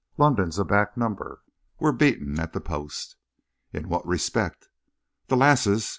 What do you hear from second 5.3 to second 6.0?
lasses!"